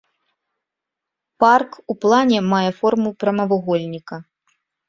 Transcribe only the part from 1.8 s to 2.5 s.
у плане